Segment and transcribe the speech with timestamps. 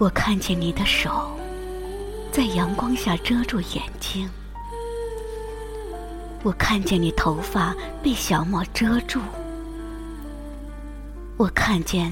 [0.00, 1.30] 我看见你的手
[2.32, 4.26] 在阳光下遮住眼睛，
[6.42, 9.20] 我看见你头发被小帽遮住，
[11.36, 12.10] 我看见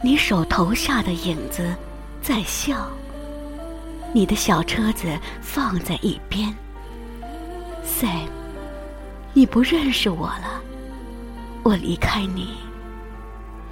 [0.00, 1.76] 你手头下的影子
[2.22, 2.88] 在笑。
[4.14, 5.06] 你的小车子
[5.42, 6.48] 放在一边
[7.84, 8.26] ，Sam，
[9.34, 10.62] 你不认识我了。
[11.62, 12.56] 我离开你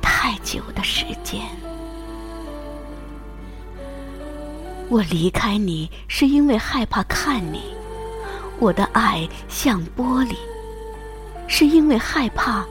[0.02, 1.40] 太久的时间。
[4.88, 7.60] 我离开你是因为害怕看你，
[8.60, 10.36] 我的爱像玻璃，
[11.48, 12.64] 是因为害怕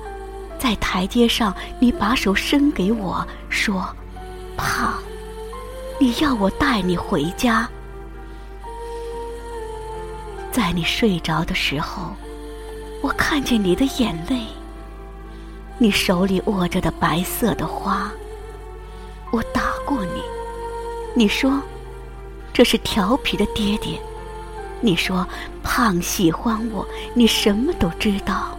[0.58, 3.86] 在台阶上你把手伸给我说，
[4.56, 4.94] 怕
[6.00, 7.68] 你要我带你回家，
[10.52, 12.16] 在你睡着的时候，
[13.02, 14.40] 我看见你的眼泪，
[15.78, 18.10] 你手里握着的白色的花，
[19.32, 20.22] 我打过你，
[21.14, 21.62] 你说。
[22.56, 24.00] 这是调皮的爹爹，
[24.80, 25.28] 你说
[25.62, 28.58] 胖喜欢我，你什么都知道。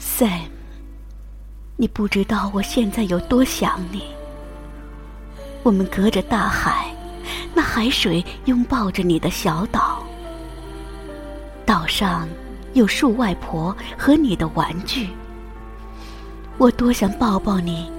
[0.00, 0.48] Sam，
[1.76, 4.02] 你不知道我现在有多想你。
[5.62, 6.92] 我们隔着大海，
[7.54, 10.02] 那海水拥抱着你的小岛，
[11.64, 12.28] 岛上
[12.72, 15.10] 有树外婆和你的玩具。
[16.58, 17.93] 我多想抱抱你。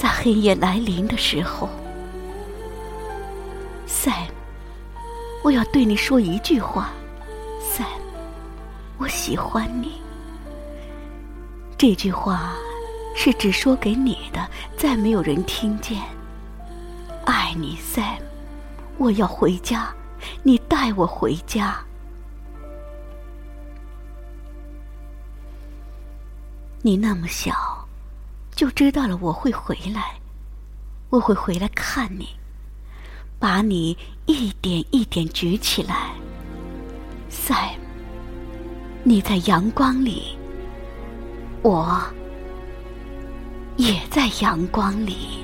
[0.00, 1.68] 在黑夜来临的时候
[3.86, 4.30] ，Sam，
[5.44, 6.90] 我要对你说一句话
[7.60, 8.00] ，Sam，
[8.96, 10.00] 我喜欢你。
[11.76, 12.54] 这句话
[13.14, 16.00] 是只说给你的，再没有人听见。
[17.26, 18.22] 爱你，Sam，
[18.96, 19.94] 我要回家，
[20.42, 21.78] 你带我回家。
[26.80, 27.79] 你那么小。
[28.60, 30.20] 就知道了，我会回来，
[31.08, 32.28] 我会回来看你，
[33.38, 36.10] 把你一点一点举起来。
[37.30, 37.74] 在
[39.02, 40.36] 你在阳光里，
[41.62, 42.02] 我
[43.78, 45.39] 也在阳光里。